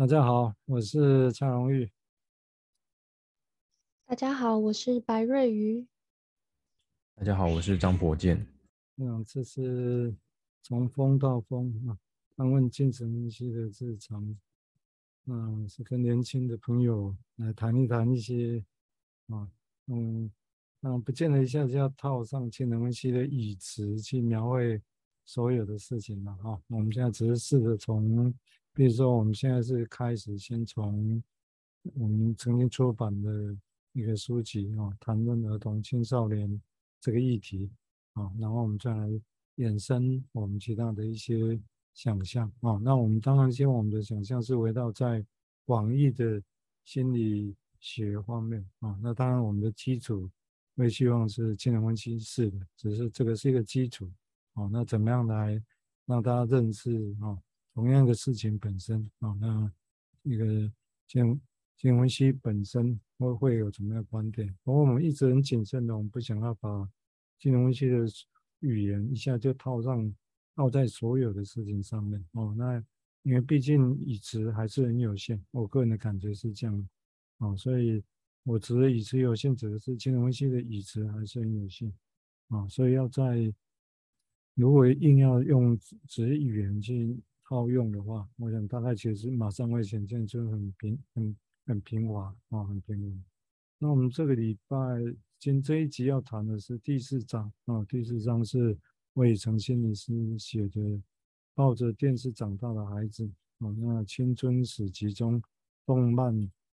[0.00, 1.92] 大家好，我是蔡荣玉。
[4.06, 5.86] 大家好，我是白瑞瑜。
[7.14, 8.46] 大家好，我是张博健。
[8.96, 10.16] 嗯，这是
[10.62, 11.98] 从风到风啊，
[12.34, 14.34] 访问精神分析的日常。
[15.26, 18.64] 嗯，是跟年轻的朋友来谈一谈一些
[19.28, 19.46] 啊，
[19.88, 20.32] 嗯，
[20.80, 24.80] 那不见得一下子要套上精神分析的语词去描绘
[25.26, 26.58] 所有的事情了哈。
[26.68, 28.32] 我们现在只是试着从，
[28.80, 31.22] 比如说我们现在是开始先从
[31.92, 33.54] 我们曾经出版的。
[33.92, 36.62] 一个书籍啊，谈论儿童青少年
[37.00, 37.68] 这个议题
[38.12, 39.20] 啊，然后我们再来
[39.56, 41.60] 衍生我们其他的一些
[41.92, 42.78] 想象啊。
[42.84, 45.26] 那我们当然希望我们的想象是围绕在
[45.64, 46.40] 广义的
[46.84, 48.96] 心理学方面啊。
[49.02, 50.30] 那当然我们的基础
[50.76, 54.08] 会希望是精神分析式的，只是这个是一个基础
[54.54, 54.68] 啊。
[54.70, 55.60] 那怎么样来
[56.06, 57.36] 让大家认识啊
[57.74, 59.36] 同样的事情本身啊？
[59.40, 59.72] 那
[60.22, 60.44] 一个
[61.06, 61.40] 精
[61.76, 63.00] 精神分析本身。
[63.20, 64.48] 会会有什么样的观点？
[64.64, 66.88] 不过我们一直很谨慎的，我们不想要把
[67.38, 68.06] 金融分析的
[68.60, 70.16] 语言一下就套上
[70.56, 72.54] 套在所有的事情上面哦。
[72.56, 72.82] 那
[73.22, 76.88] 因为毕竟语词还是很有限，我个人的感觉是这样
[77.40, 77.54] 哦。
[77.58, 78.02] 所以
[78.44, 81.92] 我指的语词有限，指的是金融分析的语词还是很有限
[82.48, 82.66] 啊。
[82.68, 83.52] 所以要在
[84.54, 91.36] 如果硬要用指语言去套用的话，我想大概其实马上会显现出很平很。
[91.66, 93.24] 很平滑啊，很平稳。
[93.78, 94.76] 那我们这个礼拜
[95.38, 98.76] 今这一集要谈的是第四章啊，第四章是
[99.12, 100.80] 魏成心理师写的
[101.54, 103.24] 《抱着电视长大的孩子》
[103.58, 105.40] 啊，那青春史集中
[105.86, 106.34] 动漫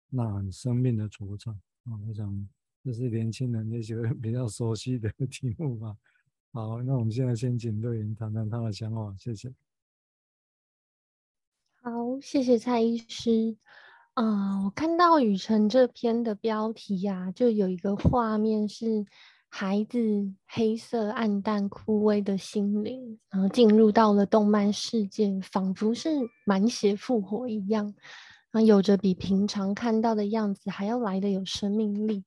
[0.10, 1.52] 呐喊生命的惆怅
[1.86, 2.48] 啊，我想
[2.84, 5.98] 这是年轻人也许比较熟悉的 题目吧。
[6.52, 9.52] 好，那我们现在先请瑞云谈谈他的想法，谢谢。
[12.24, 13.58] 谢谢蔡医师。
[14.14, 19.06] 啊、我看到雨辰这篇的标题呀、啊，就有一个画面是
[19.50, 20.00] 孩子
[20.48, 26.10] 黑色暗淡枯萎的心灵，然后进入到了动漫世界，仿佛是
[26.46, 27.94] 满血复活一样，
[28.52, 32.24] 啊，有着比平常看到的样子还要来的有生命力。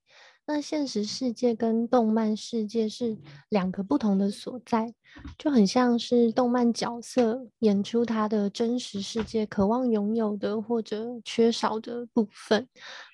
[0.48, 3.18] 那现实世界跟动漫世界是
[3.48, 4.94] 两个不同的所在，
[5.36, 12.68] 就很像是动漫角色演出他的真实世界，渴望拥有的或者缺少的部分。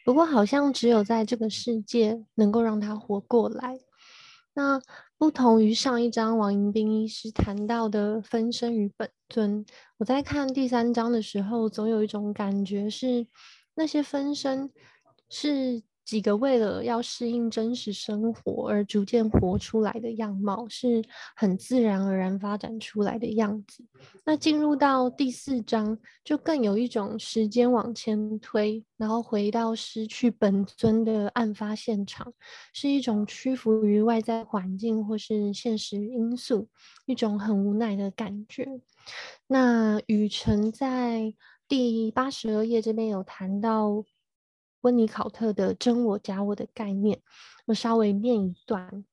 [0.05, 3.79] 不过，好像只有在这个世界能够让他活过来。
[4.53, 4.79] 那
[5.17, 9.65] 不同于上一章王迎宾医师谈到的分身与本尊，
[9.97, 13.27] 我在看第三章的时候，总有一种感觉是
[13.75, 14.71] 那些分身
[15.31, 15.83] 是。
[16.05, 21.03] 几个为了要适应真实生活而逐渐活出来的样貌，是
[21.37, 23.85] 很自然而然发展出来的样子。
[24.25, 32.33] 那进入到第四章，就更有一种时间往前推，然后回到失去本尊的案发现场，
[32.73, 36.69] 是一种屈服于外在环境或是现实因素，
[37.07, 38.69] 一种很无奈的感觉。
[39.47, 41.33] 那雨辰在
[41.69, 44.05] 第八十二页这边有谈到。
[44.83, 47.21] 温尼考特的真我假我的概念，
[47.67, 49.05] 我稍微念一段。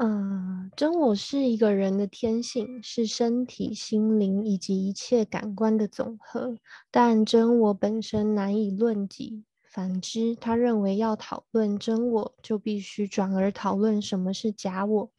[0.00, 6.56] 嗯、真我是一个人的天性，是身体、心灵以及一切感官的总和。
[6.90, 9.44] 但真我本身难以论及。
[9.68, 15.10] 反之，他认为要讨论真我，就必须转而讨论什么是假我。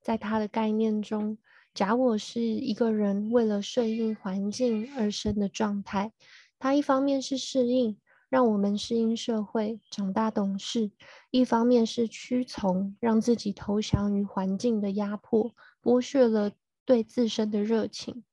[0.00, 1.38] 在他的概念中，
[1.74, 6.12] 假我是一个人为了顺应环境而生的状态。
[6.58, 7.98] 他一方面是适应。
[8.34, 10.90] 让我们适应社会，长大懂事；
[11.30, 16.50] 一方面是屈从，让自己投降于环境的压迫，剥削了
[16.84, 18.24] 对自身的热情。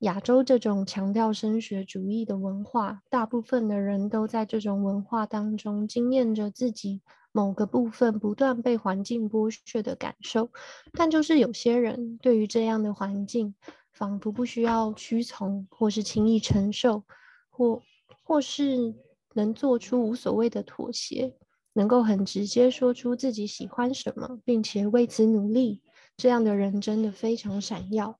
[0.00, 7.00] 亚洲这种强调升学主义的文化，大部分的人都在这种文化当中经验着自己
[7.32, 10.50] 某个部分不断被环境剥削的感受。
[10.92, 13.54] 但就是有些人对于这样的环境，
[13.90, 17.04] 仿佛不需要屈从，或是轻易承受，
[17.48, 17.80] 或
[18.22, 18.94] 或是。
[19.36, 21.34] 能做出无所谓的妥协，
[21.74, 25.82] 能够很直接说出自己喜欢什么，并且为此努力，
[26.16, 28.18] 这样的人真的非常闪耀。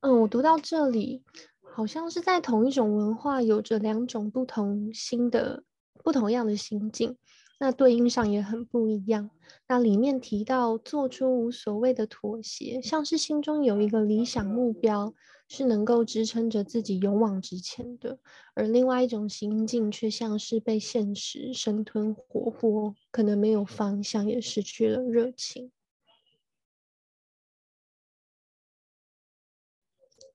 [0.00, 1.22] 嗯，我读到这里，
[1.60, 5.62] 好像是在同一种文化，有着两种不同心的、
[6.04, 7.16] 不同样的心境。
[7.58, 9.30] 那对应上也很不一样。
[9.66, 15.14] 那里面提到做出无所谓的妥协，像是心中有一个理想目标，
[15.48, 18.18] 是能够支撑着自己勇往直前的；
[18.54, 25.70] 而另外一种心境却像是被现实生吞活剥，可能没有方向，也失去了热情。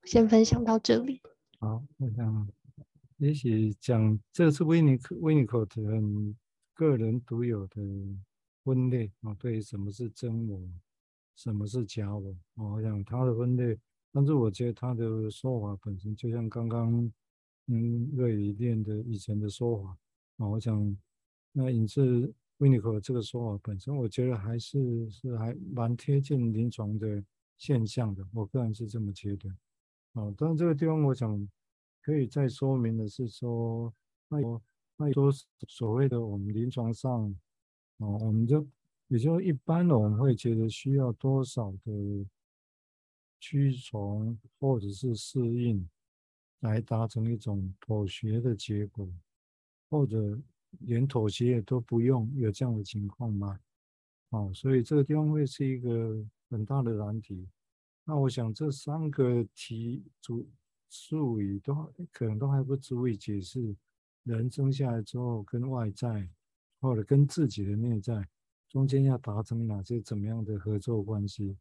[0.03, 1.21] 先分享到这里。
[1.59, 2.49] 好，我想
[3.17, 5.81] 也许讲这是维尼克维尼克的
[6.73, 7.79] 个人独有的
[8.63, 10.59] 分类啊，对于什么是真我，
[11.35, 13.77] 什么是假我，我想他的分类，
[14.11, 17.11] 但是我觉得他的说法本身就像刚刚
[17.67, 19.97] 嗯瑞宇练的以前的说法
[20.37, 20.97] 啊，我想
[21.51, 22.33] 那引自。
[22.57, 27.23] 维尼口这个说法本身，我觉得还是是还蛮贴近临床的
[27.57, 29.49] 现象的，我个人是这么觉得。
[30.13, 31.49] 啊，但这个地方我想
[32.03, 33.91] 可以再说明的是说，
[34.29, 34.37] 那
[34.95, 35.31] 那说
[35.67, 37.35] 所谓的我们临床上，
[37.97, 38.63] 啊，我们就
[39.07, 41.91] 也就一般的我们会觉得需要多少的
[43.41, 45.85] 屈从或者是适应，
[46.61, 49.05] 来达成一种妥协的结果，
[49.89, 50.39] 或者。
[50.85, 53.59] 连妥协也都不用，有这样的情况吗？
[54.29, 57.45] 哦，所以这个地方会是一个很大的难题。
[58.05, 60.47] 那我想这三个题主
[60.89, 63.75] 术语都可能都还不足以解释
[64.23, 66.25] 人生下来之后跟外在
[66.79, 68.25] 或者跟自己的内在
[68.69, 71.57] 中间要达成哪些怎么样的合作关系。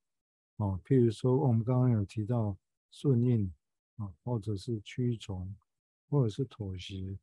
[0.61, 2.57] 哦，譬如说我们刚刚有提到
[2.91, 3.51] 顺应
[3.97, 5.55] 啊，或者是屈从，
[6.09, 7.19] 或者是妥协。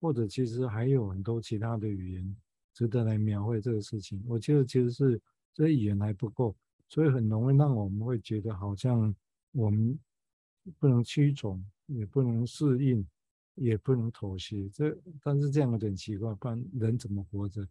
[0.00, 2.36] 或者其实还有很多其他的语言
[2.72, 4.22] 值得来描绘这个事情。
[4.28, 5.20] 我觉得其实是
[5.52, 6.54] 这语言还不够，
[6.86, 9.12] 所以很容易让我们会觉得好像
[9.50, 9.98] 我们
[10.78, 13.04] 不能屈从，也不能适应，
[13.56, 14.68] 也不能妥协。
[14.68, 17.62] 这但是这样有点奇怪，不然人怎么活着？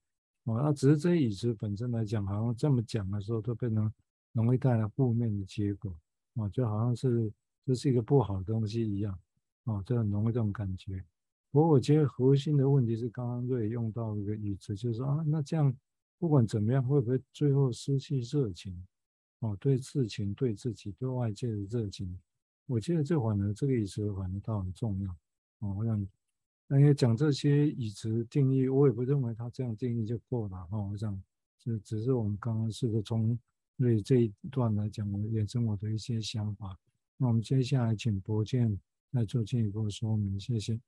[0.43, 3.89] 哦，那只是这些语词本身来讲，好像这么讲的时候都变成
[4.37, 5.91] 容易带来负面的结果。
[6.35, 7.33] 哦，就好像是
[7.65, 9.19] 这是一个不好的东西一样。
[9.63, 11.03] 哦，这很容易这种感觉。
[11.49, 15.75] 不过我觉得核心的问题是，刚刚瑞用到一个语词，就是啊，那这样
[16.19, 18.85] 不管怎么样，会不会最后失去热情？
[19.39, 22.19] 哦，对事情、对自己、对外界的热情，
[22.65, 25.11] 我觉得这反而这个语词反而倒很重要。
[25.59, 26.07] 哦，我想，
[26.67, 30.65] 那也讲这些语词定义，我也不认为他这样定义就够了。
[30.67, 31.19] 哈，我想，
[31.59, 33.37] 这只是我们刚刚试着从
[33.77, 36.77] 所以这一段来讲，我衍生我的一些想法。
[37.15, 38.79] 那我们接下来请博建
[39.11, 40.79] 来做进一步的说明，谢谢。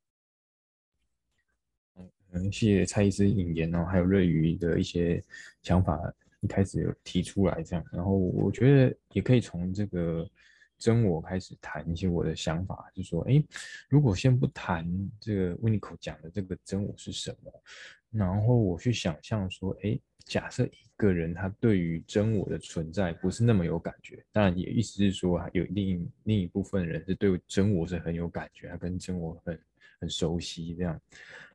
[2.32, 5.24] 嗯，谢谢蔡医师引言哦，还有瑞宇的一些
[5.64, 6.00] 想法，
[6.42, 10.30] 一开始有提出来这样，然后我觉得也可以从这个
[10.78, 13.44] 真我开始谈一些我的想法，就说，哎，
[13.90, 14.88] 如果先不谈
[15.20, 17.52] 这个维尼口讲的这个真我是什么，
[18.12, 29.60] 然后我去想象说，哎，假设一个人他对于真我的存在不是那么有感觉，当然也意思是说，有另另一部分人是对真我是很有感觉，他跟真我很
[30.02, 31.00] 很熟悉这样。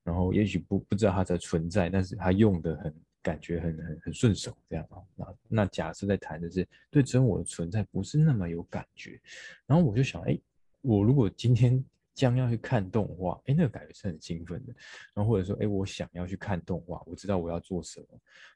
[0.03, 4.99] 然后也许不不知道它的存在，但是他用的很感觉很很很顺手这样啊。
[5.17, 9.19] 那那假设在谈的是对真我的存在不是那么有感觉，
[9.67, 10.39] 然后我就想，哎，
[10.83, 11.83] 我如果今天
[12.15, 14.75] 将要去看动画，哎，那个感觉是很兴奋的。
[15.15, 18.07] 然后或者说，哎，我想要去看动画，我知道我要做什么，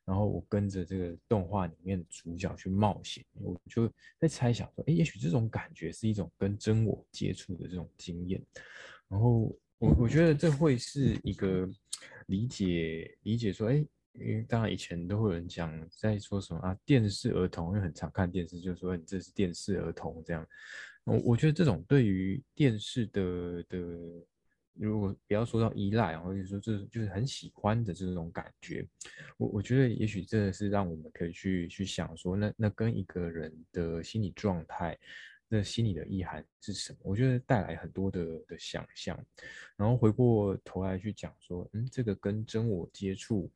[0.05, 8.43] 然后我跟着这个动画里面的主角去冒险，我就在猜想说，哎，也许这种感觉是一种跟真我接触的这种经验，
[9.09, 9.55] 然后。
[9.81, 11.65] 我我觉得这会是一个
[12.27, 13.75] 理解理解说，哎，
[14.15, 20.45] 因为当然以前都会有人讲在说什么啊，电视儿童，因为很常看电视，就说你这是电视儿童这样。
[21.09, 23.79] 我我觉得这种对于电视的的，
[24.75, 28.87] 如果不要说到依赖，或者说这就是很喜欢的这种感觉，
[29.37, 34.99] 我我觉得也许真的是让我们可以去去想说，那那跟一个人的心理状态。
[35.51, 36.99] 那心里的意涵是什么？
[37.05, 39.19] 我觉得带来很多的的想象，
[39.79, 43.51] 然后回过头来去讲说，嗯，这个跟真我接触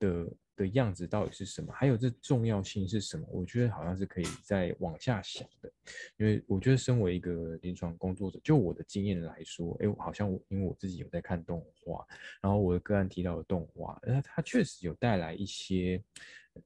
[0.00, 1.72] 的的样子到底是什么？
[1.72, 3.26] 还有这重要性是什么？
[3.30, 5.70] 我觉得好像是可以再往下想的，
[6.16, 12.04] 因为我觉得身为一个临床工作者，就我的经验来说，哎，好像我因为我自己有在看动画，
[12.40, 16.02] 然后我的个案提到的动画，那它确实有带来一些。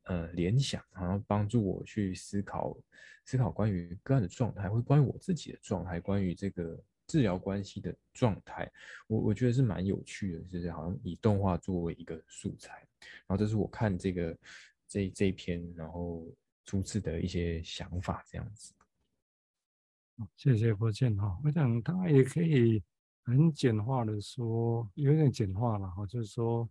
[0.05, 2.79] 呃，联想，然后帮助我去思考，
[3.25, 8.71] 思考关于个案的状态，或关于我自己的状态，关于这个治疗关系的状态，
[9.09, 12.87] 我我觉得是蛮有趣的，就是好像以动画作为一个素材，
[13.27, 14.39] 然后这是我看这个
[14.87, 16.27] 这这一篇，然后
[16.65, 18.75] 初次的一些想法这样子。
[20.37, 22.83] 谢谢郭建哈，我想他也可以
[23.25, 26.69] 很简化的说，有点简化了哈，就是说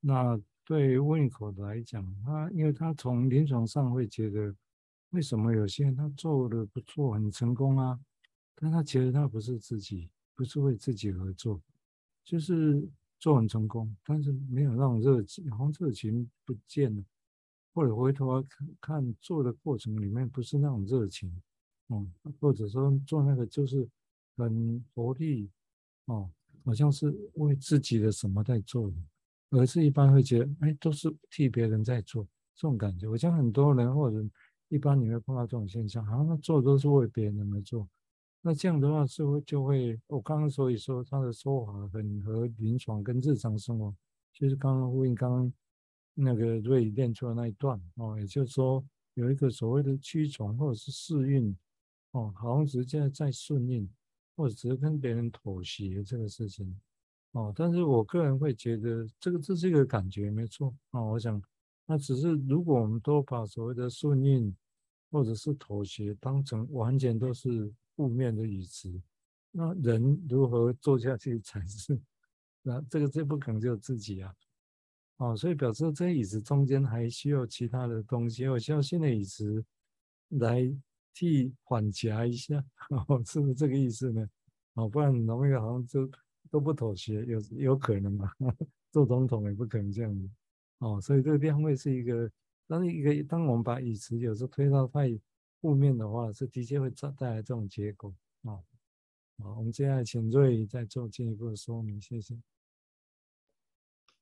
[0.00, 0.40] 那。
[0.64, 4.54] 对维尼口来讲，他因为他从临床上会觉得，
[5.12, 7.98] 为什么有些人他做的不错，很成功啊，
[8.54, 11.58] 但他其实他不是自己，不是为自己而做，
[12.22, 12.86] 就是
[13.18, 17.02] 做很成功，但是没有那种热情，好像热情不见了，
[17.74, 21.30] 或者回头看看做的过程里面不是那种热情，
[21.88, 23.88] 嗯，或者说做那个就是
[24.36, 25.50] 很活力
[26.06, 26.30] 哦，
[26.64, 28.96] 好像是为自己的什么在做的，
[29.50, 33.08] 而是一般会觉得，哎，都是替别人在做这种感觉。
[33.08, 34.24] 我想很多人或者
[34.68, 37.88] 一般你会碰到这种现象，好像他做都是为别人而做。
[38.48, 43.94] 那这样的话是会就会，我刚刚所以说他的说法很和临床跟日常生活，
[44.32, 45.52] 就是刚刚呼应刚刚
[46.14, 51.54] 那个瑞练出的那一段哦，也就是说有一个所谓的屈从或者是适应
[52.12, 53.86] 哦，好像直接在顺应。
[54.34, 56.80] 或者只是跟别人妥协这个事情，
[57.32, 61.10] 哦，但是我个人会觉得这个这是一个感觉，没错、哦。
[61.10, 61.42] 我想，
[61.86, 64.56] 那只是如果我们都把所谓的顺应
[65.10, 68.88] 或者是妥协当成完全都是负面的语词，
[69.50, 72.00] 那人如何做下去才是？
[72.62, 74.32] 那这个最不可能就自己啊，
[75.16, 79.64] 哦，所以表示这椅子中间还需要其他的东西，我需要新的椅子
[80.28, 80.72] 来。
[81.14, 82.64] 替缓夹一下，
[83.08, 84.24] 哦，是不是这个意思呢？
[84.74, 86.08] 哦，不然农业好像就
[86.48, 88.30] 都不妥协，有有可能嘛？
[88.92, 90.30] 做总统也不可能这样子，
[90.78, 92.30] 哦，所以这个地方会是一个，
[92.68, 95.08] 当一个当我们把椅子有时候推到太
[95.60, 98.58] 负面的话，是的确会带带来这种结果，啊，
[99.38, 102.36] 好，我们接下来请瑞再做进一步的说明，谢谢。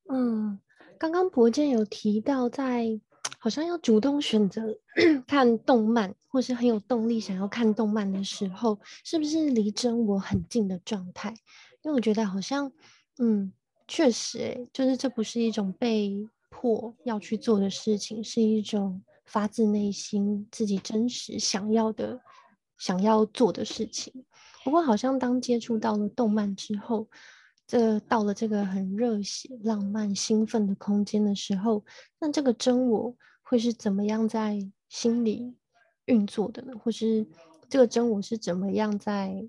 [0.08, 0.58] 嗯，
[0.98, 3.00] 刚刚博健有提到在。
[3.38, 4.76] 好像要主动选择
[5.26, 11.30] 看动漫，或是很有动力想要看动漫的时候，是不是离真我很近的状态？
[11.82, 12.72] 因为我觉得好像，
[13.18, 13.52] 嗯，
[13.86, 22.20] 确实，诶，就是这不是一种被迫要去做的事情，是一种发自内心自己真实想要的、
[22.78, 24.24] 想要做的事情。
[24.64, 27.08] 不过，好像当接触到了动漫之后，
[27.66, 31.84] 这到了这个很热血、浪漫、兴奋的空间的时候，
[32.18, 35.56] 那这个真我会是怎么样在心里
[36.06, 36.72] 运作的呢？
[36.78, 37.26] 或是
[37.68, 39.48] 这个真我是怎么样在，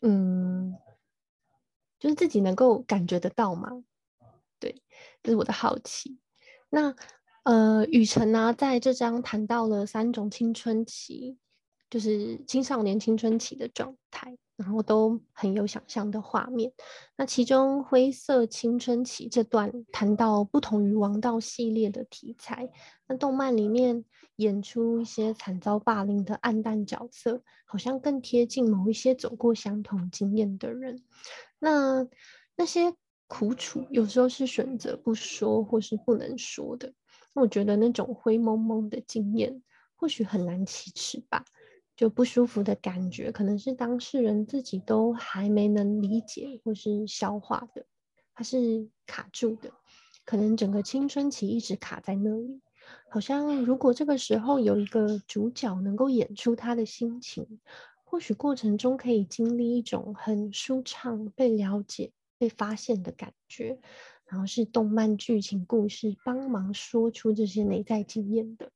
[0.00, 0.76] 嗯，
[1.98, 3.84] 就是自己能够感觉得到吗？
[4.58, 4.82] 对，
[5.22, 6.18] 这是我的好奇。
[6.68, 6.94] 那
[7.44, 11.38] 呃，雨辰呢，在这章谈到了三种青春期，
[11.90, 14.36] 就是青少年青春期的状态。
[14.54, 16.72] 然后都很有想象的画面。
[17.16, 22.70] 那其中灰色青春期这段谈到不同于王道系列的题材，
[23.08, 24.04] 那动漫里面
[24.36, 31.02] 演出一些惨遭霸凌的暗淡角色，好像更贴近某一些走过相同经验的人。
[31.58, 32.06] 那
[32.54, 32.94] 那些
[33.26, 36.92] 苦楚有时候是选择不说或是不能说的。
[37.34, 39.62] 我觉得那种灰蒙蒙的经验，
[39.96, 41.44] 或许很难启齿吧。
[41.94, 47.84] 就不舒服的感觉，可能是当事人自己都还没能理解或是消化的，
[48.34, 49.70] 它是卡住的，
[50.24, 52.60] 可能整个青春期一直卡在那里。
[53.10, 57.60] 好像如果这个时候有一个主角能够演出他的心情，
[58.04, 63.78] 或许过程中可以经历一种很舒畅、被了解、被发现的感觉，
[64.32, 68.72] 然后是动漫剧情故事帮忙说出这些内在经验的。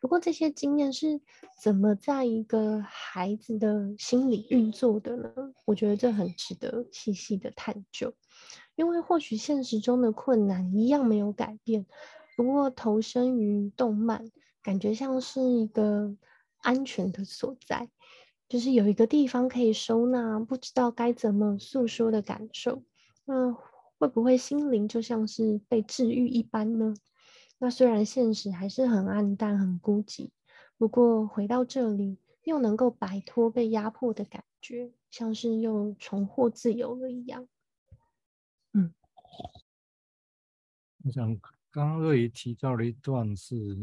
[0.00, 1.20] 不过这些经验是
[1.62, 5.32] 怎么在一个孩子的心里运作的呢？
[5.66, 8.12] 我觉得这很值得细细的探究，
[8.74, 11.86] 因为或许现实中的困难一样没有改变，
[12.36, 14.28] 不过投身于动漫，
[14.64, 16.16] 感觉像是一个
[16.62, 17.88] 安全的所在，
[18.48, 22.82] 就是有一个地方可以收纳不知道该怎么诉说的感受。
[23.24, 23.56] 那
[23.98, 26.94] 会不会心灵就像是被治愈一般呢？
[27.58, 30.30] 那虽然现实还是很暗淡、很孤寂，
[30.76, 37.48] 不过回到这里，又能够摆脱被压迫的感觉，像是又重获自由了一样。
[38.74, 38.94] 嗯，
[41.04, 41.36] 我想
[41.70, 43.76] 刚刚瑞提到了一段是，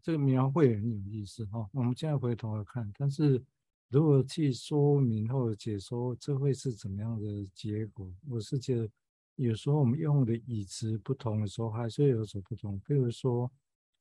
[0.00, 1.68] 这个描绘很有意思哈。
[1.72, 3.42] 我们现在回头来看，但是
[3.88, 8.12] 如果去说明或者解说，这会是怎么样的结果？
[8.28, 8.88] 我是觉得。
[9.36, 12.76] 有时候我们用的语词不同的时候，还是有所不同。
[12.80, 13.48] 比如说，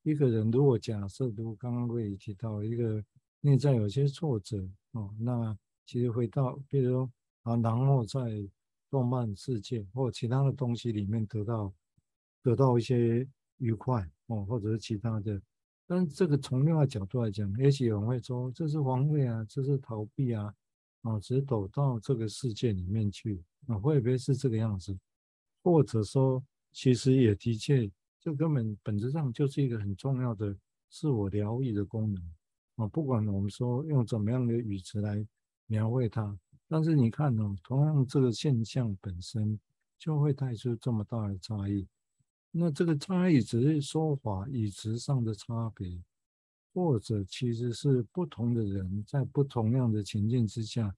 [0.02, 3.06] 一个人如果假设，如刚刚我也提到一个
[3.42, 7.12] 内在有些挫折哦，那其实回到，比如说
[7.44, 8.50] 啊，然后在
[8.90, 11.72] 动漫世界或其他的东西里面得到
[12.42, 13.28] 得到一些
[13.58, 15.40] 愉快哦，或者是其他的。
[15.90, 20.54] 但这个从另外角度来讲，也许有人会说这是防卫啊，这是逃避啊，
[21.04, 24.96] 啊，只是躲到这个世界里面去啊，会不会是这个样子？
[25.64, 27.90] 或者说，其实也的确，
[28.20, 30.54] 这根本本质上就是一个很重要的
[30.90, 32.22] 自我疗愈的功能
[32.76, 32.88] 啊。
[32.88, 35.26] 不管我们说用怎么样的语词来
[35.68, 39.58] 描绘它，但是你看哦，同样这个现象本身
[39.98, 41.88] 就会带出这么大的差异。
[42.52, 46.02] 那这个差异只是说法语词上的差别，
[46.74, 50.96] 或者其实是不同的人在不同样的情境之下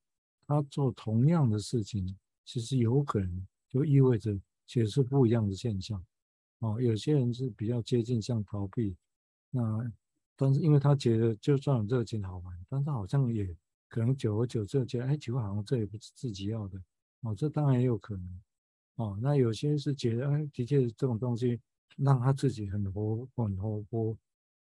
[0.47, 6.03] 他做同样的事情，其实有可能就意味着其实是不一样的现象。
[6.59, 8.95] 哦，有些人是比较接近像逃避，
[9.49, 9.91] 那
[10.35, 13.55] 但是因为他觉得就算热情好玩，但是好像也
[13.87, 16.81] 可能久而久之觉得，哎，结果好像这也不是自己要的。
[17.21, 18.41] 哦，这当然也有可能。
[18.99, 21.57] 哦，那有些是觉得，哎，的确这种东西
[21.95, 24.17] 让他自己很活很活泼，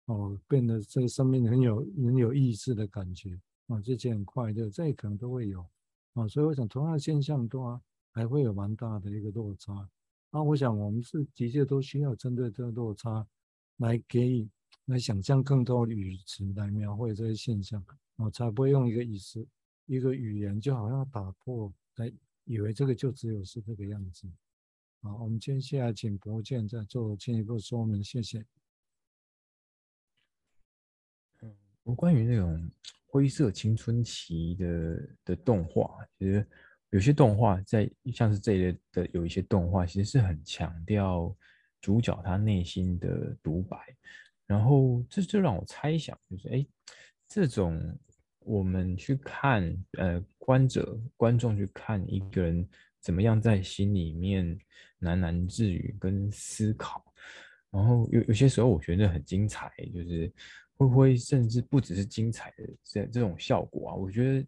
[0.07, 3.35] 哦，变得这个生命很有很有意思的感觉，
[3.67, 5.61] 啊、哦，自己很快乐，这可能都会有。
[6.15, 7.79] 啊、所以我想同样的现象的话，
[8.11, 9.87] 还会有蛮大的一个落差。
[10.31, 13.27] 那我想我们是的确都需要针对这个落差
[13.77, 14.49] 来给予
[14.87, 17.85] 来想象更多的语词来描绘这些现象，
[18.17, 19.47] 我、才不会用一个意思
[19.85, 22.11] 一个语言就好像打破来。
[22.45, 24.27] 以为这个就只有是这个样子，
[25.01, 28.45] 好，我们接下来请博建再做进一步说明，谢谢。
[31.41, 32.71] 嗯，我关于那种
[33.07, 36.47] 灰色青春期的的动画，其实
[36.91, 41.35] 有些动画在像是这一类的有一些动画，其实是很强调
[41.81, 43.79] 主角他内心的独白，
[44.47, 46.67] 然后这就让我猜想，就是哎，
[47.29, 47.99] 这种。
[48.45, 52.69] 我们去看，呃，观者、观众去看一个人
[53.01, 54.59] 怎么样在心里面
[55.01, 57.05] 喃喃自语跟思考，
[57.71, 60.33] 然后有有些时候我觉得很精彩，就是
[60.77, 63.95] 会不会甚至不只是精彩的这这种效果啊？
[63.95, 64.47] 我觉得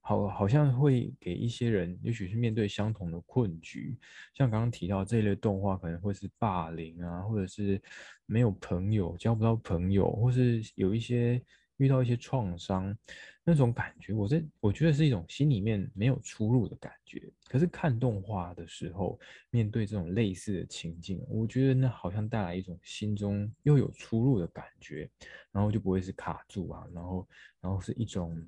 [0.00, 3.98] 好好像会给一些人，也许是面对相同的困局，
[4.34, 7.80] 像刚刚提到这一类动画可能会是霸凌啊，或者是
[8.26, 11.42] 没有朋友、交不到朋友，或是有一些。
[11.82, 12.96] 遇到一些创伤，
[13.42, 17.28] 那种感觉，我在我觉得是一种心里面没有出路的感觉。
[17.48, 19.18] 可是看动画的时候，
[19.50, 25.10] 面对这种类似的情境，我觉得那好像带来一种心中又有出路的感觉，
[25.50, 27.28] 然后就不会是卡住啊，然后
[27.60, 28.40] 然后是一种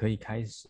[0.00, 0.68] 可以开始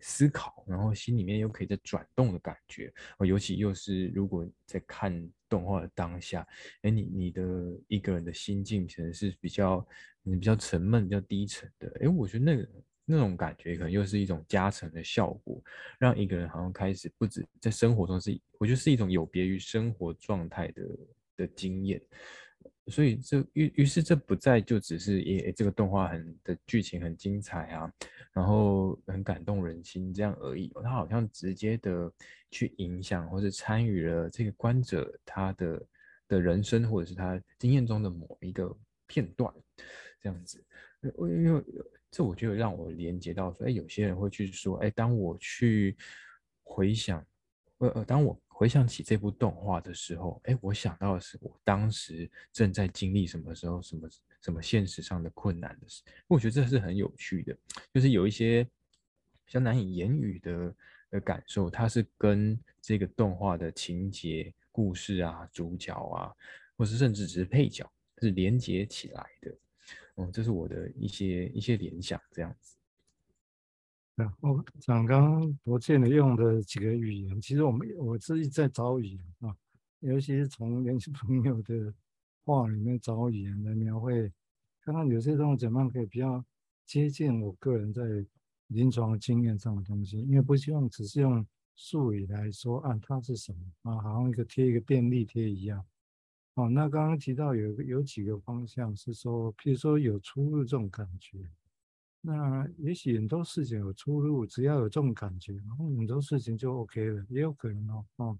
[0.00, 2.92] 思考，然后心里面又可以在转动的感觉。
[3.20, 6.46] 尤其又是如果在看动画的当下，
[6.82, 7.42] 哎，你你的
[7.86, 9.86] 一个人的心境其实是比较。
[10.26, 12.68] 你比较沉闷、比较低沉的，诶，我觉得那个
[13.04, 15.62] 那种感觉可能又是一种加成的效果，
[15.98, 20.82] 让一个人好像开始不止在生活中是，我觉得是一种有别于生活状态的
[21.36, 22.00] 的经验。
[22.86, 27.92] 所以这于于是这不再就只是诶这个动画很的剧情很精彩啊，
[28.34, 32.12] 然后很感动人心这样而已，他好像直接的
[32.50, 35.86] 去影响或者参与了这个观者他的
[36.28, 39.50] 的人生或者是他经验中的某一个片段。
[40.20, 40.64] 这样子，
[41.16, 41.62] 我因为
[42.10, 45.94] 这我就让我连接到说，哎，有些人会去说，哎，当我去
[46.62, 47.22] 回想，
[47.76, 54.08] 呃呃，当我回想起这部动画的时候，哎，我想到的是我当时正在经历什么时候，什么
[54.44, 56.02] 什么现实上的困难的事。
[56.28, 57.56] 我觉得这是很有趣的，
[57.94, 58.62] 就是有一些
[59.42, 60.76] 比较难以言语的
[61.12, 66.30] 的感受，它是跟这个动画的情节、故事啊、主角啊，
[66.76, 69.56] 或是甚至只是配角，是连接起来的。
[70.16, 72.76] 哦，这是我的一些一些联想，这样子。
[74.16, 79.56] 对，我讲刚刚博建的用的几个语言，其实我们我自己在找语言啊，
[80.00, 81.92] 尤其是从年轻朋友的
[82.44, 84.30] 话里面找语言来描绘，
[84.82, 86.44] 看看有些东西怎么样可以比较
[86.84, 88.02] 接近我个人在
[88.68, 95.84] 临床经验上的东西，因为不希望只是用术语来说啊，它是什么啊，好像一个贴一个便利贴一样。
[96.54, 101.38] 哦，那刚刚提到有有几个方向是说，譬如说有出入这种感觉，
[102.20, 108.38] 那也许很多事情有出入，只要有这种感觉，然后很多事情就 OK 了，也有可能哦，哦，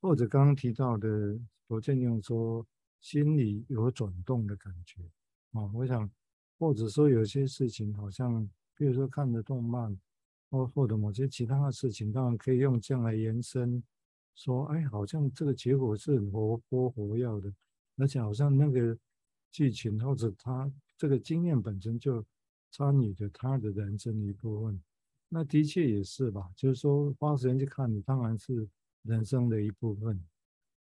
[0.00, 2.64] 或者刚刚提到的，我建用说
[3.02, 5.02] 心里有转动的感觉，
[5.50, 6.08] 哦，我想，
[6.56, 9.98] 或者说有些事情好像，比如说看的动漫，
[10.48, 13.82] 或或者某些其他的事情，当然可以用这样来延伸。
[14.34, 17.52] 说，哎，好像这个结果是很活泼活跃的，
[17.96, 18.96] 而且好像那个
[19.50, 22.24] 剧情或者他这个经验本身就
[22.70, 24.80] 参与着他的人生的一部分。
[25.28, 28.66] 那的确也是吧，就是说花时间去看，当然是
[29.02, 30.24] 人生的一部分。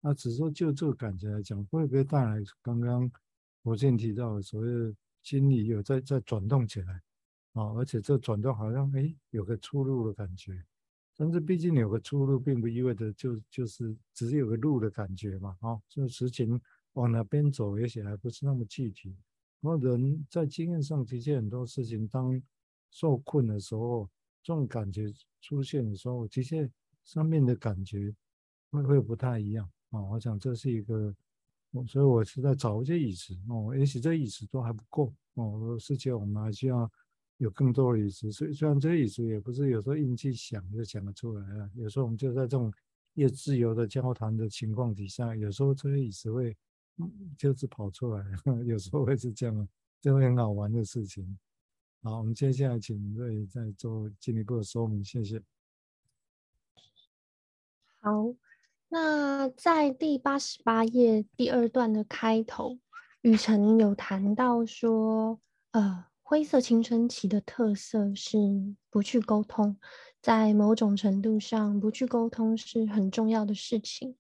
[0.00, 3.10] 那只是说就这个感觉来讲，会不会带来刚刚
[3.62, 7.02] 我先提到的所谓心理有在在转动起来
[7.52, 10.64] 啊，而且这转动好像哎有个出路的感觉。
[11.16, 16.58] 但是毕竟有个出路，并不意味着就就是只是有个路的感觉嘛，哦，这事情
[16.94, 19.14] 往哪边走，也许还不是那么具体。
[19.60, 22.40] 然后人在经验上的确很多事情，当
[22.90, 24.08] 受困的时候，
[24.42, 26.70] 这种感觉出现的时候，的确
[27.04, 28.14] 上面的感觉
[28.70, 30.00] 会会不太一样啊。
[30.03, 31.14] 我想这是一个，
[31.70, 36.90] 我所以我是在找一些椅子哦，也许这椅子都还不够哦，世界我们还需要
[37.37, 38.31] 有更多的椅子。
[38.33, 42.72] 所以虽然这些椅子也不是有时候硬去想就想得出来啊，有时候我们就在这种
[43.14, 46.57] 越自由的交谈的情况底下，有时候这些椅子会
[47.37, 48.24] 就是跑出来，
[48.66, 49.68] 有时候会是这样，
[50.00, 51.38] 就会很好玩的事情。
[52.03, 55.42] 好，我们接下来请瑞再做进一步的说明，谢谢。
[58.00, 58.35] 好，
[58.92, 62.76] 那在第八十八页第二段的开头，
[63.20, 65.38] 雨辰有谈到说，
[65.70, 68.37] 呃，灰色青春期的特色是
[68.90, 69.76] 不去沟通，
[70.20, 74.16] 在某种程度上，不去沟通是很重要的事情。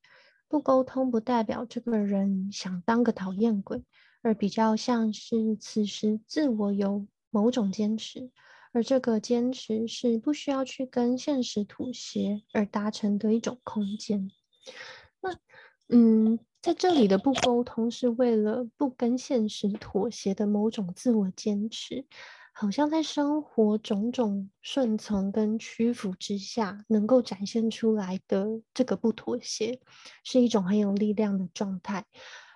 [0.46, 3.82] 不沟通不代表这个人想当个讨厌鬼，
[4.22, 8.30] 而比较像是此时自我有某种坚持。
[8.72, 14.30] 而这个坚持是不需要去跟现实妥协而达成的一种空间。
[15.20, 15.36] 那，
[15.88, 22.04] 嗯，在这里的不沟通是为了不跟现实妥协的某种自我坚持，
[22.52, 29.80] 好像在生活种种顺从跟屈服之下，能够展现出来的这个不妥协，
[30.24, 32.04] 是一种很有力量的状态。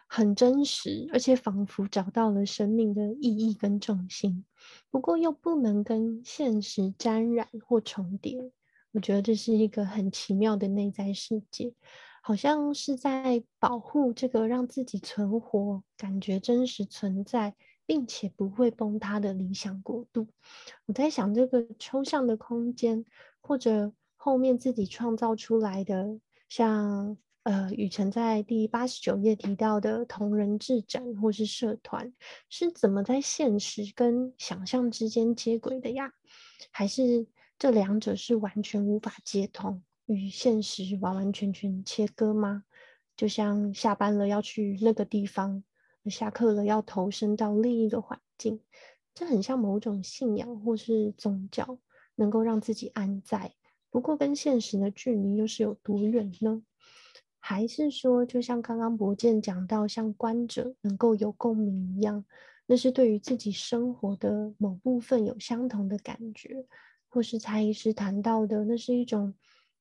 [0.07, 4.45] 很真实，而且仿佛找到了生命的意义跟重心，
[4.89, 8.53] 不过又不能跟现实沾染或重叠。
[8.95, 11.75] 我觉得这是一个很奇妙的内在世界，
[12.23, 17.55] 好像是在保护这个让自己存活、感觉真实存在，
[17.85, 20.29] 并且不会崩塌的理想国度。
[20.87, 23.05] 我在想，这个抽象的空间，
[23.41, 27.19] 或者后面自己创造出来的，像。
[27.45, 32.11] 呃，雨辰在第八十九页提到的同人志展或是社团，
[32.49, 36.11] 是怎么在现实跟想象之间接轨的呀？
[36.71, 37.27] 还是
[37.59, 42.65] 这两者是完全无法接通，与现实完完全全切割吗？
[43.17, 45.63] 就像下班了要去那个地方，
[46.07, 48.61] 下课了要投身到另一个环境，
[49.15, 51.79] 这很像某种信仰或是宗教，
[52.17, 53.53] 能够让自己安在。
[53.91, 56.63] 不过跟现实的距离又是有多远呢？
[57.39, 62.25] 还是说，就像刚刚博健讲到，像观者能够有共鸣一样，
[62.67, 66.67] 那是对于自己生活的某部分有相同的感觉，
[67.15, 69.33] 或是蔡医师谈到的，那是一种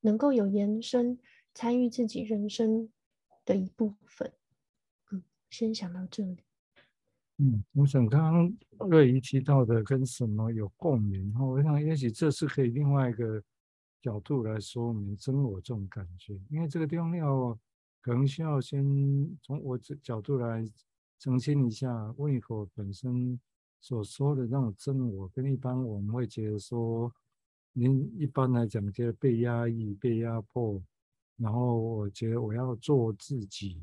[0.02, 1.18] 能够有延伸
[1.56, 2.92] 参与自己人生
[3.44, 4.32] 的一部分。
[5.12, 6.38] 嗯，先想到这里。
[7.38, 11.34] 嗯，我想刚刚瑞怡提到的跟什么有共鸣？
[11.34, 13.44] 哈，我想也许这是可以另外一个。
[14.04, 17.58] 角度来说明真我这种感觉，因为这个地方要
[18.02, 18.84] 可能需要先
[19.42, 20.62] 从我这角度来
[21.20, 23.40] 澄清一下，温尼佛本身
[23.80, 27.10] 所说的那种真我，跟一般我们会觉得说，
[27.74, 30.82] 您一般来讲觉得被压抑、被压迫，
[31.38, 33.82] 然后我觉得我要做自己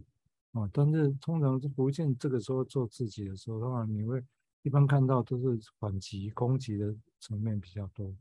[0.53, 4.23] 啊，但是通常是不见这个时候做自己的时候的话，你会
[4.63, 8.15] 一般看到都是反击、攻击的层面比较多。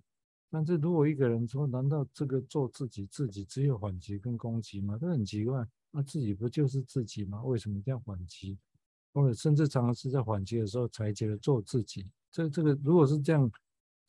[0.52, 4.98] 但是如果一个人说，难道这个做自己，自己只有反击跟攻击吗？
[5.00, 5.68] 这很奇怪。
[5.92, 7.44] 那自己不就是自己吗？
[7.44, 8.58] 为什么要反击？
[9.14, 12.08] 或者甚至常常是在反击的时候才觉得做自己。
[12.32, 13.52] 这这个如果是这样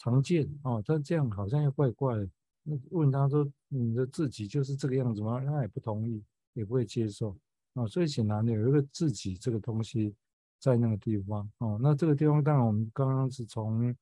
[0.00, 2.28] 常见哦，他这样好像又怪怪的。
[2.64, 6.20] 那问他说：“你的自己就是这个样子吗？”他也不同意，
[6.54, 7.36] 也不会接受
[7.74, 7.86] 啊。
[7.86, 10.12] 所以显然有一个自己这个东西
[10.58, 11.78] 在那个地方哦。
[11.80, 13.94] 那这个地方当然我们刚刚是从。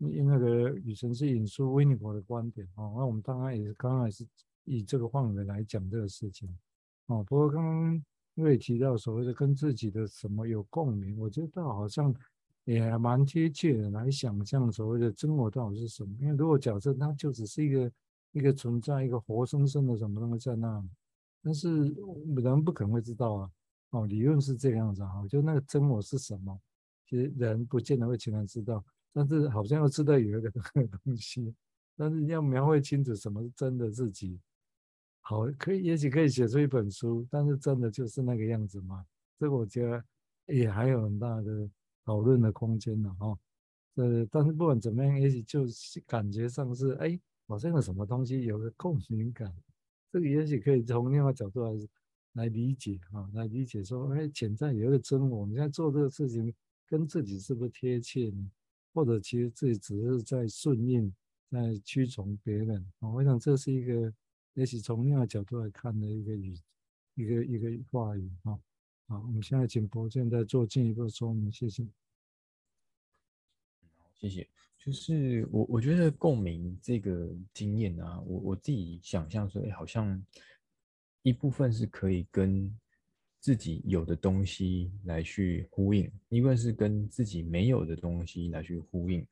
[0.00, 4.24] 那个雨辰是引述温尼伯的观点哦，那我们当然也是刚刚也是
[4.62, 6.48] 以这个范围来讲这个事情
[7.06, 7.20] 哦。
[7.24, 8.04] 不过刚刚
[8.36, 12.14] 因为提到所谓的跟自己的什么有共鸣，我觉得倒好像
[12.68, 16.14] 也还蛮贴切的来想象所谓的真我到底是什么。
[16.20, 17.92] 因为如果假设它就只是一个
[18.32, 20.84] 一个存在，一个活生生的什么东西在那，
[21.42, 21.86] 但是
[22.36, 23.50] 人不可能会知道啊。
[23.92, 26.60] 哦，理论是这个样子啊，就那个真我是什么，
[27.06, 28.84] 其实人不见得会全然知道。
[29.14, 31.54] 但是好像又知道有一个东西，
[31.96, 34.38] 但是要描绘清楚什么是真的自己，
[35.22, 39.06] 好，可以也许可以写出一本书，但是真的就是那个样子吗？
[39.38, 40.04] 这个我觉得
[40.52, 41.66] 也还有很大的
[42.08, 43.38] 讨论的空间呢，哈。
[43.96, 49.54] 呃，但是不管怎么样，也许就是感觉上是，哎，好像有什么东西有个共鸣感，
[50.10, 51.86] 这个也许可以从另外角度来
[52.32, 56.50] 来理解啊，来理解说，哎，潜在有一个真我，你现在做这个事情
[56.86, 58.50] 跟自己是不是贴切呢？
[58.94, 61.12] 或者其实自己只是在顺应，
[61.50, 64.10] 在屈从别人啊，我想这是一个
[64.54, 66.56] 也许从另外角度来看的一个语，
[67.16, 68.58] 一个一个话语哈。
[69.10, 71.86] 好，我们现在请博健再做进一步说明，谢谢。
[74.12, 74.46] 谢谢。
[74.76, 80.22] 就是我我觉得共鸣这个经验啊，我我自己想象说，哎，好像
[81.22, 82.70] 一部分是可以跟
[83.40, 89.26] 自己有的东西来去呼应，一个是跟自己没有的东西来去呼应。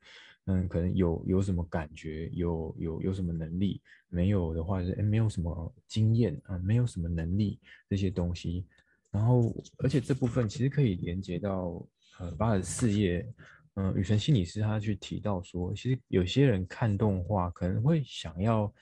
[0.46, 7.58] 嗯，可能有有什么感觉，有有有什么能力，没有的话是诶没有什么经验啊，没有什么能力
[7.90, 8.64] 这些东西。
[9.10, 11.82] 然后，而且这部分其实可以连接到
[12.18, 13.26] 呃八十四页，
[13.74, 18.72] 嗯、呃，宇辰心理师他去提到说，其实有些人看动画可能会想要，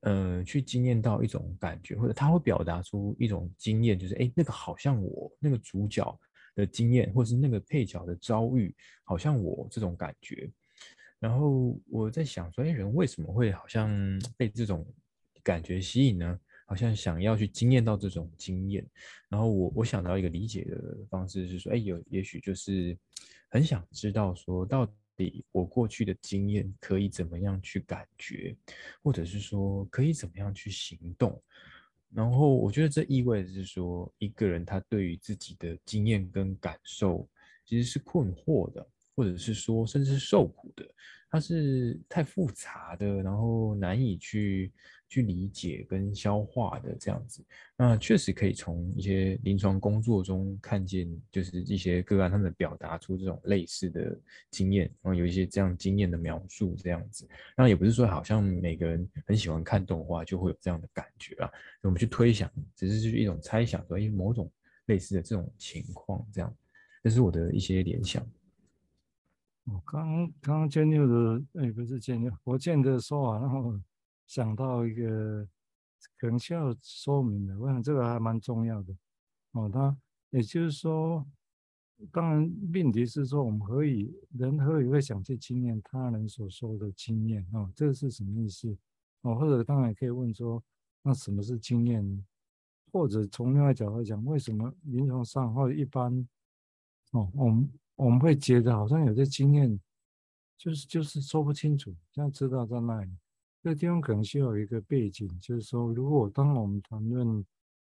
[0.00, 6.18] 呃，去经验到一种感觉，或者他会表达出一种经验，就是诶那个好像我那个主角
[6.56, 10.50] 的经验，或是那个配角的遭遇，好像我这种感觉。
[11.20, 13.90] 然后我在想说，哎，人为什么会好像
[14.36, 14.86] 被这种
[15.42, 16.40] 感觉吸引呢？
[16.68, 18.86] 好像想要去经验到这种经验。
[19.30, 22.94] 然后我我想到一个理解的方式是说，哎，有也许就是
[23.48, 28.54] 很想知道说，到底我过去的经验可以怎么样去感觉，
[29.02, 31.42] 或者是说可以怎么样去行动。
[32.10, 37.26] 然后我觉得这意味着是说，一个人他对于自己的经验跟感受
[37.64, 38.86] 其实是困惑的。
[39.18, 40.88] 或者是说，甚至受苦的，
[41.28, 44.72] 他是太复杂的，然后难以去
[45.08, 47.44] 去理解跟消化的这样子。
[47.76, 54.16] 那确实可以从一些临床工作中看见，就是一些个案他们表达出这种类似的
[54.50, 57.26] 经验，然后有一些这样经验的描述这样子。
[57.56, 61.50] 那也不是说好像每个人很喜欢看动画就会有这样的感觉啊。
[61.82, 64.50] 我们去推想，只是就是一种猜想，所以某种
[64.86, 66.54] 类似的这种情况这样，
[67.02, 68.26] 这是我的一些联想。
[69.64, 70.06] 我刚
[70.40, 73.78] 刚刚建立的，哎，不是建立，我见的说完，然后
[74.28, 75.44] 想到一个
[76.20, 78.94] 可能需要说明的，我想这个还蛮重要的。
[79.50, 79.98] 哦，他
[80.30, 81.26] 也就是说，
[82.12, 88.78] 当然命题是说，我们可以人可以会想去经验他人所说的经验，哦，这个是什么意思？
[89.22, 90.62] 哦，或者当然也可以问说，
[91.02, 92.24] 那什么是经验？
[92.92, 96.28] 或者从另外角度讲，为什么临床上或者一般，
[97.10, 97.68] 哦，我们。
[97.98, 99.76] 我们会觉得好像有些经验，
[100.56, 103.10] 就是就是说不清楚，这样知道在那里。
[103.62, 107.44] 这地方可能需要有一个背景，就是说，如果当我们谈论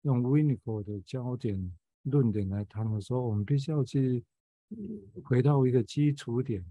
[0.02, 1.71] 用 Winnicott 的焦点
[2.04, 4.24] 论点来谈的时候，我们必须要去
[5.24, 6.65] 回到一个基础点，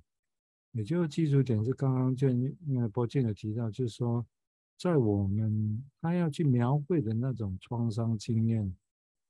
[0.72, 4.26] 也就是基础点是刚刚就因为博建有提到，就是说，
[4.76, 8.74] 在我们他要去描绘的那种创伤经验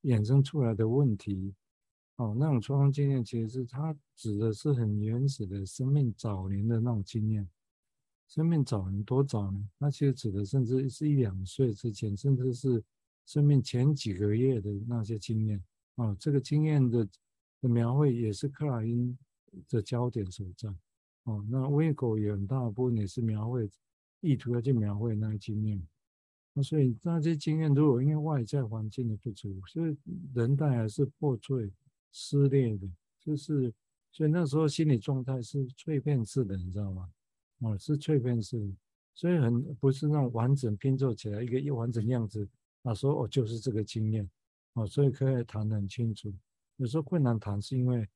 [0.02, 1.54] 衍生出来的问题。
[2.16, 7.48] 哦，那种创伤经验其实是它指的是很原始的生命早年的那种经验。
[8.30, 9.68] 生命早年多早呢？
[9.76, 12.80] 那其实指的甚至是一两岁之前，甚至是
[13.26, 15.60] 生命前几个月的那些经验。
[15.96, 17.04] 哦，这个经验的
[17.60, 19.18] 的描绘也是克莱因
[19.68, 20.72] 的焦点所在。
[21.24, 23.68] 哦，那威狗也很大部分也是描绘，
[24.20, 25.82] 意图要去描绘那些经验。
[26.52, 29.96] 那所以那些经验如果因为外在环境的不足，所以
[30.32, 31.70] 人带还是破碎。
[32.12, 32.88] 撕裂的，
[33.20, 33.72] 就是，
[34.10, 37.08] 所以那时候心理状态是碎片式的，你知道吗？
[37.60, 38.74] 哦，是碎片式，
[39.14, 42.48] 所以很不是那种完整拼凑起来一个一完整样子。
[42.82, 44.28] 啊，说哦，就是这个经验，
[44.74, 46.32] 哦，所以可以谈得很清楚。
[46.76, 48.08] 有时候困难谈是因为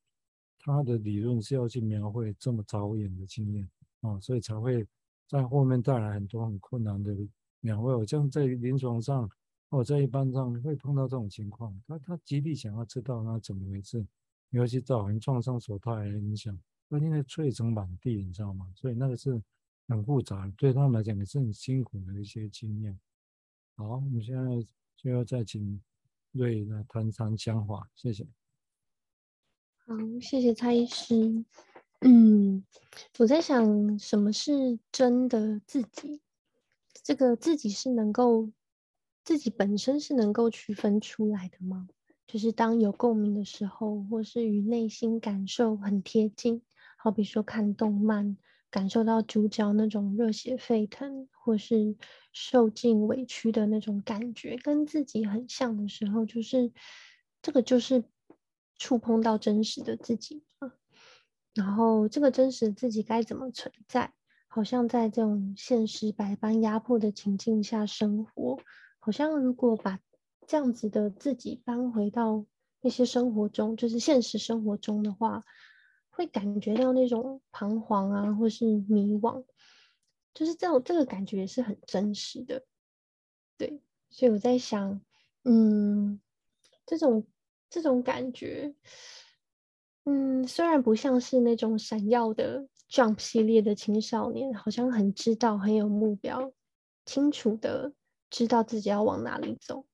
[0.59, 3.69] 他的理论是要去描绘这么早远的经验，
[4.01, 4.85] 哦，所以才会
[5.27, 7.15] 在后面带来很多很困难的
[7.59, 7.95] 描绘。
[7.95, 9.29] 我像在临床上。
[9.69, 14.05] 我在一般上会碰到这种情况，他他极力想要知道那怎么回事，
[14.51, 18.71] 尤其造成创伤所带来的影响，那因为碎成满地，你知道吗？
[18.75, 19.41] 所以那个是
[19.87, 22.99] 很复杂，对他们来讲也是很辛苦的一些经验。
[23.75, 25.81] 好，我们现在就要再请
[26.31, 28.25] 瑞来谈谈讲话，谢谢。
[29.85, 31.45] 好，谢谢蔡医师。
[32.01, 32.63] 嗯，
[33.19, 36.21] 我在想，什么是真的自己？
[37.03, 38.51] 这个自己是能够。
[39.23, 41.87] 自己本身是能够区分出来的吗？
[42.27, 46.61] 就是当有共鸣的时候，或是与内心感受很贴近，
[47.05, 48.35] 好比说看动漫，
[48.71, 51.95] 感受到主角那种热血沸腾，或是
[52.33, 56.73] 受尽委屈的那种感觉，跟自己很像的时候，就是
[57.43, 58.03] 这个就是
[58.75, 60.73] 触碰到真实的自己啊。
[61.53, 64.11] 然后这个真实自己该怎么存在？
[64.47, 68.57] 好像在这种现实百般压迫的情境下生活。
[68.97, 69.99] 好像如果把
[70.47, 72.47] 这样子的自己搬回到
[72.81, 75.43] 一些生活中，就是现实生活中的话，
[76.15, 79.43] 会感觉到那种彷徨啊，或是迷惘，
[80.33, 82.65] 就是这种这个感觉也是很真实的。
[83.57, 85.01] 对，所以我在想，
[85.43, 86.19] 嗯，
[86.85, 87.27] 这种
[87.69, 88.73] 这种感觉，
[90.05, 96.53] 嗯，虽然不像是那种闪耀的 Jump 系列的青少年，好像很知道，很有目标，
[97.05, 97.93] 清楚的。
[98.31, 99.85] 知道自己要往哪里走，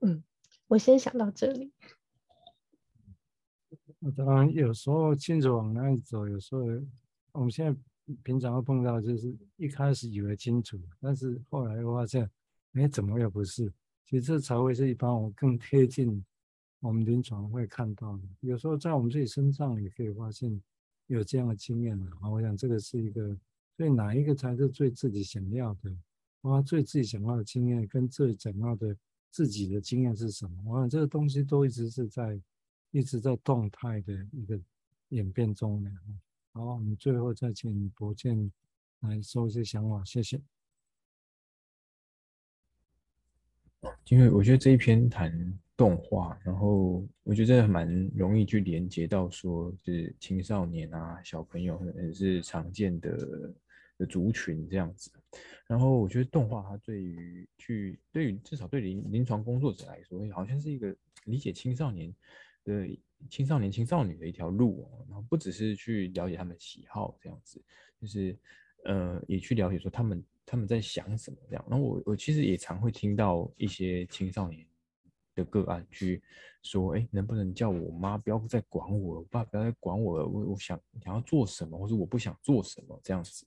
[0.00, 0.24] 嗯，
[0.68, 1.72] 我先想到这里。
[4.16, 6.62] 当然，有时候亲子往那里走，有时候
[7.32, 7.78] 我们现在
[8.22, 12.28] 平常会碰到，就是一开始以为清楚，但是后来又发现，
[12.72, 13.70] 哎，怎么又不是？
[14.06, 16.24] 其实这才会是一般我更贴近
[16.80, 18.22] 我们临床会看到的。
[18.40, 20.58] 有时候在我们自己身上也可以发现
[21.06, 22.10] 有这样的经验的。
[22.22, 23.36] 啊，我想这个是一个，
[23.76, 25.94] 所以哪一个才是最自己想要的？
[26.40, 28.96] 啊，最自己想要的经验跟最想要的
[29.30, 30.62] 自己的经验是什么？
[30.64, 32.40] 我想这个东西都一直是在。
[32.90, 34.60] 一直在动态的一个
[35.10, 35.90] 演变中呢。
[36.52, 38.50] 好，我们最后再请博建
[39.00, 40.40] 来说一些想法，谢谢。
[44.06, 53.54] 因为我觉得这一篇谈动画，然后我觉得蛮容易去连接到说，是青少年啊、小朋友，也是常见的
[53.96, 55.10] 的族群这样子。
[55.66, 62.12] 然后我觉得动画它对于去对于至少对临临床工作者来说，好像是一个理解青少年。
[62.70, 67.62] 对青少年、青少女的一条路哦，然后不只是去了解他们喜好这样子，
[68.00, 68.38] 就是
[68.84, 71.64] 呃，也去了解说他们他们在想什么这样。
[71.68, 74.66] 然后我我其实也常会听到一些青少年
[75.34, 76.22] 的个案去
[76.62, 83.44] 说，哎，能不能叫我妈不要再管我，我爸不要再管我了，我我想想要做什么，或者我不想做什么这样子。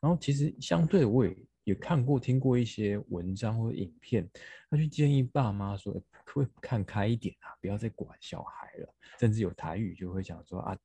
[0.00, 4.28] 然后其实相对，我也也看过、听过一些文章或者影片，
[4.68, 6.02] 他去建议爸妈说。
[6.26, 8.94] 会看开一点啊，不要再管小孩了。
[9.18, 10.78] 甚至有台语就会讲说啊，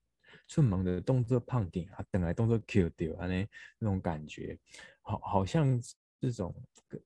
[0.47, 3.47] 出门的动作胖点啊，等来动作 Q 掉啊，那
[3.79, 4.57] 那种感觉，
[5.01, 5.81] 好，好像
[6.19, 6.53] 这种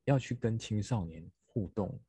[0.05, 1.99] 要去跟青少年互动，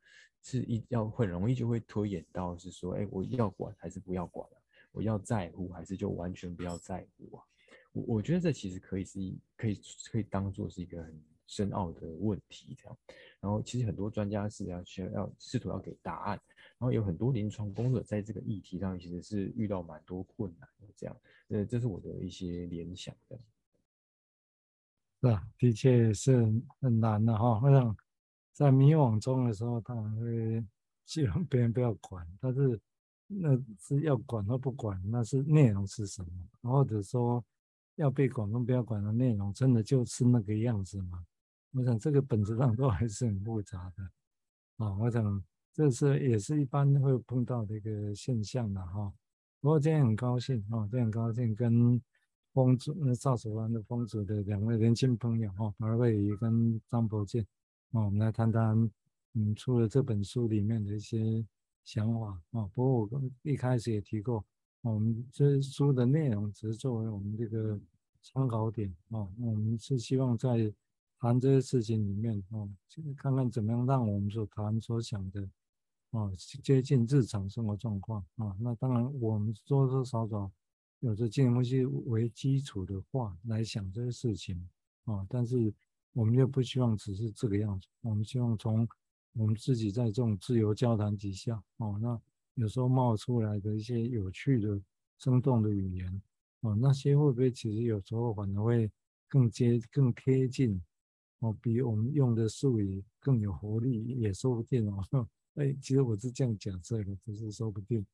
[0.43, 4.57] 是一要很容易就会拖延到是说，哎，我要管还是不要管啊？
[4.93, 7.45] 我要在乎还是就完全不要在乎啊？
[7.93, 9.81] 我我觉得这其实可以是一可以
[10.11, 11.23] 可以当做是一个很
[11.53, 12.99] 深奥的问题，这样。
[13.41, 16.41] 然后其实很多专家是要需要试图要给答案，
[16.79, 21.15] 然后有很多临床工作者在这个议题上其实是遇到蛮多困难的，这样。
[21.49, 23.39] 呃，这是我的一些联想的。
[25.21, 27.61] 是啊，的确是很难的哈。
[27.63, 27.95] 我想
[28.55, 30.65] 在迷惘中的时候，当然会
[31.05, 32.81] 希望别人不要管，但是
[33.27, 37.45] 那是要管或不管，那是内容是什么，或者说
[37.97, 41.25] 要被管跟不要管的内容，真的就是那个样子吗？
[41.73, 49.11] 我想这个本质上都还是很复杂的，啊，我想这是也是一般会碰到的一个现象的哈。
[49.61, 52.01] 不过今天很高兴啊，今天很高兴跟
[52.53, 57.43] 风组那赵守安的风组的两位年轻朋友哈，马瑞仪跟张博健，
[57.93, 58.91] 啊，我们来谈谈
[59.33, 61.43] 嗯，出了这本书里面的一些
[61.85, 62.69] 想法啊。
[62.75, 64.45] 不过我刚一开始也提过，
[64.83, 67.81] 我们这书的内容只是作为我们这个
[68.21, 70.71] 参考点啊，我们是希望在
[71.23, 72.69] 谈这些事情里面哦，
[73.17, 75.49] 看看怎么样让我们所谈所想的
[76.11, 76.33] 哦
[76.65, 78.57] 接近日常生活状况啊。
[78.59, 80.51] 那当然，我们多多少少
[80.99, 84.69] 有着经验分析为基础的话来想这些事情
[85.05, 85.73] 啊，但是
[86.13, 87.87] 我们又不希望只是这个样子。
[88.01, 88.89] 我们希望从
[89.35, 92.21] 我们自己在这种自由交谈底下哦，那
[92.55, 94.77] 有时候冒出来的一些有趣的、
[95.21, 96.23] 生动的语言
[96.63, 98.91] 哦，那些会不会其实有时候反而会
[99.29, 100.83] 更接、更贴近？
[101.43, 105.05] 哦，比我们用的术语更有活力，也说不定哦。
[105.57, 108.07] 哎，其实我是这样假设的，只是说不定。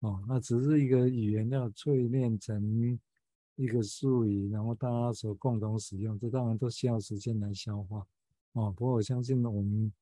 [0.00, 2.98] 哦，那只是一个语言要淬炼成
[3.54, 8.04] 一个术语，然后大家所共同使用，这当然都需要时间来消化。
[8.54, 9.92] 哦，不过我相信我们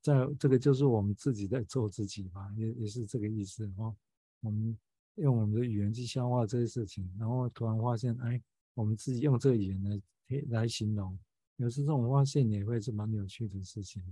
[0.00, 3.94] 在这个就是我们自己在做自己吧，也也是这个意思哦。
[4.40, 4.76] 我们
[5.16, 8.42] 用我们的语言去消化这些事情，然后突然发现，哎，
[8.72, 10.02] 我们自己用这个语言来
[10.48, 11.18] 来形容。
[11.58, 14.02] 有时这种发现也会是蛮有趣的事情。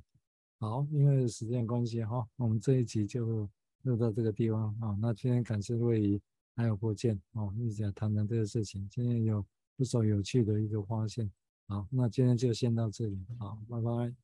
[0.59, 3.49] 好，因为时间关系哈，我们这一集就
[3.83, 4.97] 录到这个地方啊。
[5.01, 6.21] 那今天感谢魏仪
[6.55, 8.89] 还有郭建哦，一起来谈谈这个事情。
[8.91, 9.45] 今天有
[9.77, 11.31] 不少有趣的一个发现。
[11.69, 13.25] 好，那今天就先到这里。
[13.39, 14.15] 好，拜拜。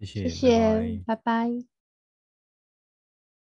[0.00, 1.48] 谢谢，谢谢，拜拜。
[1.48, 1.75] 拜拜。